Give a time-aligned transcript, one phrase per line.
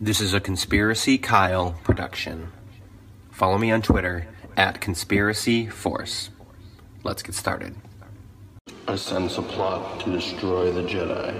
[0.00, 2.52] This is a Conspiracy Kyle production.
[3.32, 6.30] Follow me on Twitter at Conspiracy Force.
[7.02, 7.74] Let's get started.
[8.86, 11.34] I sense a plot to destroy the Jedi.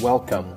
[0.00, 0.56] Welcome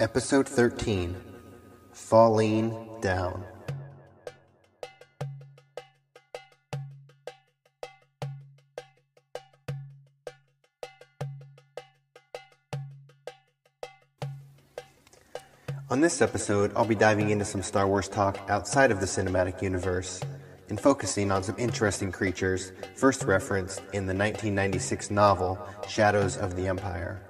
[0.00, 1.14] Episode 13
[1.92, 3.44] Falling Down.
[15.90, 19.60] On this episode, I'll be diving into some Star Wars talk outside of the cinematic
[19.60, 20.22] universe
[20.70, 26.68] and focusing on some interesting creatures first referenced in the 1996 novel Shadows of the
[26.68, 27.20] Empire.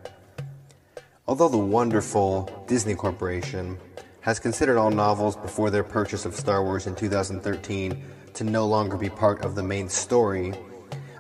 [1.29, 3.79] Although the wonderful Disney Corporation
[4.23, 8.05] has considered all novels before their purchase of Star Wars in 2013
[8.35, 10.53] to no longer be part of the main story,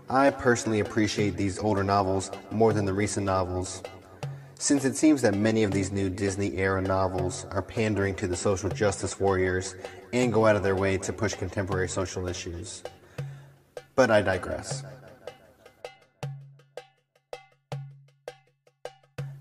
[0.08, 3.82] I personally appreciate these older novels more than the recent novels,
[4.58, 8.36] since it seems that many of these new Disney era novels are pandering to the
[8.36, 9.76] social justice warriors
[10.12, 12.82] and go out of their way to push contemporary social issues.
[13.94, 14.82] But I digress.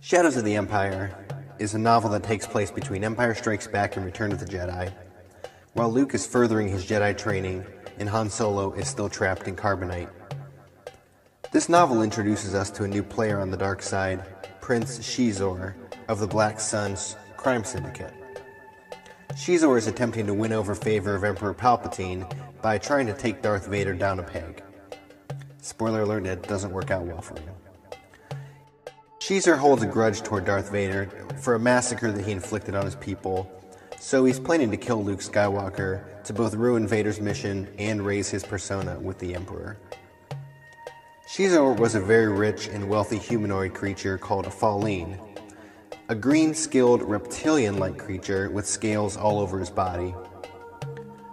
[0.09, 1.15] Shadows of the Empire
[1.59, 4.91] is a novel that takes place between Empire Strikes Back and Return of the Jedi.
[5.73, 7.63] While Luke is furthering his Jedi training
[7.99, 10.09] and Han Solo is still trapped in carbonite.
[11.51, 14.25] This novel introduces us to a new player on the dark side,
[14.61, 15.75] Prince Xizor
[16.07, 18.15] of the Black Sun's crime syndicate.
[19.33, 22.27] Xizor is attempting to win over favor of Emperor Palpatine
[22.63, 24.63] by trying to take Darth Vader down a peg.
[25.61, 27.53] Spoiler alert, it doesn't work out well for him.
[29.29, 31.07] Xizor holds a grudge toward Darth Vader
[31.37, 33.47] for a massacre that he inflicted on his people,
[33.99, 38.43] so he's planning to kill Luke Skywalker to both ruin Vader's mission and raise his
[38.43, 39.77] persona with the Emperor.
[41.27, 45.19] Xizor was a very rich and wealthy humanoid creature called a Falleen,
[46.07, 50.15] a green skilled reptilian like creature with scales all over his body.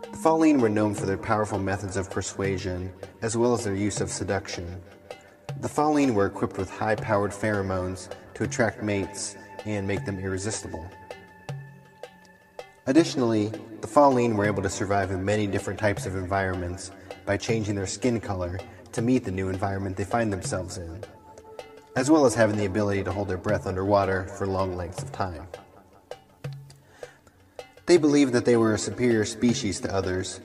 [0.03, 2.93] The Falleen were known for their powerful methods of persuasion,
[3.23, 4.83] as well as their use of seduction.
[5.61, 10.89] The Falleen were equipped with high powered pheromones to attract mates and make them irresistible.
[12.87, 13.49] Additionally,
[13.81, 16.91] the Falleen were able to survive in many different types of environments
[17.25, 18.61] by changing their skin color
[18.93, 21.03] to meet the new environment they find themselves in,
[21.97, 25.11] as well as having the ability to hold their breath underwater for long lengths of
[25.11, 25.49] time.
[27.87, 30.41] They believed that they were a superior species to others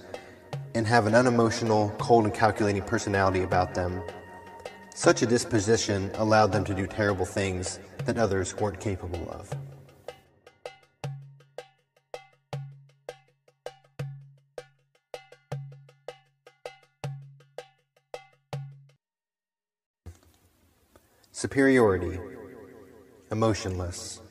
[0.73, 4.01] and have an unemotional, cold, and calculating personality about them.
[4.93, 9.49] Such a disposition allowed them to do terrible things that others weren't capable of.
[21.31, 22.19] Superiority,
[23.31, 24.21] emotionless,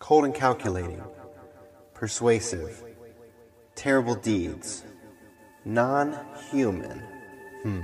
[0.00, 1.00] cold and calculating,
[1.92, 2.82] persuasive,
[3.76, 4.82] terrible deeds,
[5.64, 6.18] non
[6.50, 6.98] human.
[7.62, 7.82] Hmm.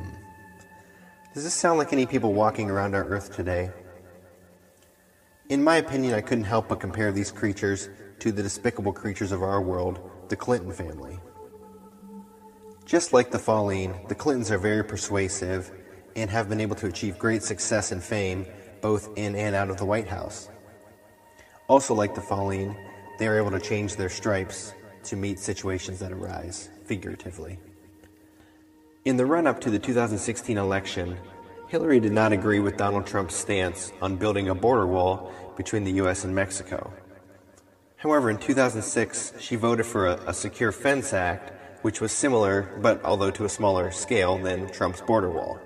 [1.32, 3.70] Does this sound like any people walking around our earth today?
[5.48, 9.40] In my opinion, I couldn't help but compare these creatures to the despicable creatures of
[9.40, 11.20] our world, the Clinton family.
[12.84, 15.70] Just like the Falleen, the Clintons are very persuasive
[16.16, 18.44] and have been able to achieve great success and fame
[18.80, 20.48] both in and out of the White House.
[21.68, 22.76] Also, like the Falleen,
[23.20, 24.74] they are able to change their stripes
[25.04, 27.60] to meet situations that arise, figuratively.
[29.02, 31.16] In the run up to the 2016 election,
[31.68, 35.92] Hillary did not agree with Donald Trump's stance on building a border wall between the
[35.92, 36.24] U.S.
[36.24, 36.92] and Mexico.
[37.96, 41.50] However, in 2006, she voted for a, a Secure Fence Act,
[41.80, 45.58] which was similar, but although to a smaller scale, than Trump's border wall.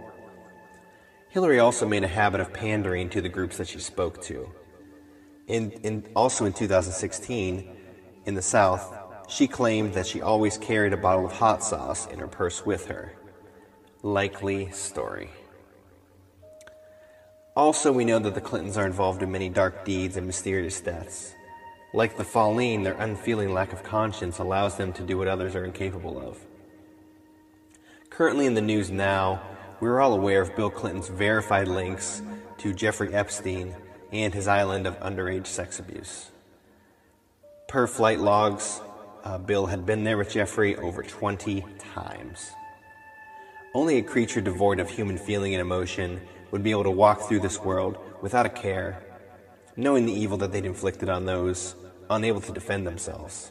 [1.29, 4.49] Hillary also made a habit of pandering to the groups that she spoke to.
[5.49, 7.69] In, in, also in 2016,
[8.27, 8.97] in the South,
[9.27, 12.87] she claimed that she always carried a bottle of hot sauce in her purse with
[12.87, 13.13] her.
[14.05, 15.31] Likely story.
[17.57, 21.33] Also, we know that the Clintons are involved in many dark deeds and mysterious deaths.
[21.95, 25.65] Like the Falleen, their unfeeling lack of conscience allows them to do what others are
[25.65, 26.39] incapable of.
[28.11, 29.41] Currently in the news now,
[29.81, 32.21] we're all aware of Bill Clinton's verified links
[32.59, 33.75] to Jeffrey Epstein
[34.13, 36.31] and his island of underage sex abuse.
[37.69, 38.83] Per flight logs,
[39.25, 42.51] uh, Bill had been there with Jeffrey over 20 times.
[43.75, 46.21] Only a creature devoid of human feeling and emotion
[46.53, 49.03] would be able to walk through this world without a care,
[49.77, 51.75] knowing the evil that they'd inflicted on those
[52.09, 53.51] unable to defend themselves.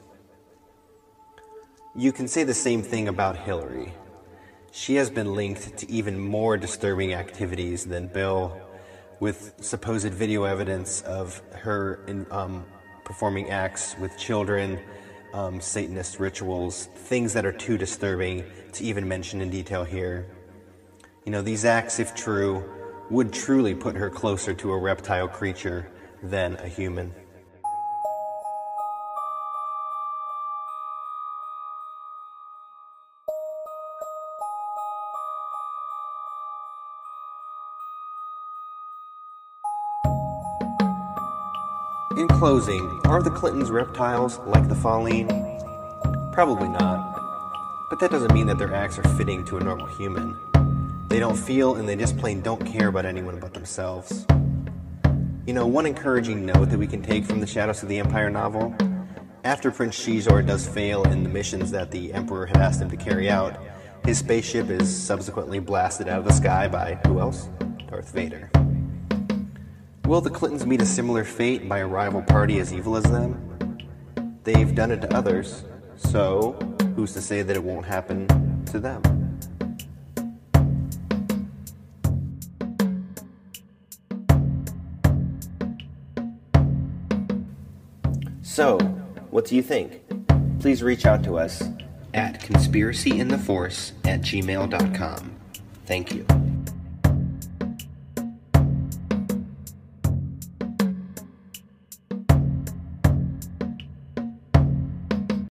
[1.94, 3.94] You can say the same thing about Hillary.
[4.72, 8.58] She has been linked to even more disturbing activities than Bill,
[9.20, 12.66] with supposed video evidence of her in, um,
[13.04, 14.80] performing acts with children,
[15.34, 20.28] um, Satanist rituals, things that are too disturbing to even mention in detail here.
[21.26, 22.64] You know, these acts, if true,
[23.10, 25.92] would truly put her closer to a reptile creature
[26.22, 27.14] than a human.
[42.18, 45.28] In closing, are the Clintons reptiles like the Falleen?
[46.32, 47.20] Probably not.
[47.90, 50.38] But that doesn't mean that their acts are fitting to a normal human.
[51.10, 54.26] They don't feel and they just plain don't care about anyone but themselves.
[55.46, 58.30] You know, one encouraging note that we can take from the Shadows of the Empire
[58.30, 58.76] novel
[59.44, 62.96] after Prince Xizor does fail in the missions that the Emperor had asked him to
[62.96, 63.60] carry out,
[64.06, 67.50] his spaceship is subsequently blasted out of the sky by who else?
[67.90, 68.50] Darth Vader.
[70.06, 73.78] Will the Clintons meet a similar fate by a rival party as evil as them?
[74.44, 75.64] They've done it to others,
[75.96, 76.58] so
[76.98, 78.28] who's to say that it won't happen
[78.66, 79.02] to them?
[88.42, 88.78] So,
[89.32, 90.02] what do you think?
[90.60, 91.64] Please reach out to us
[92.14, 95.36] at conspiracyintheforce at gmail.com.
[95.86, 96.43] Thank you.